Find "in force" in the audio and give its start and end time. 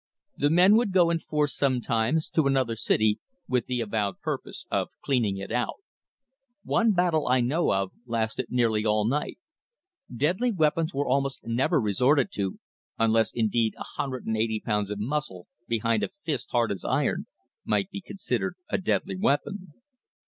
1.11-1.55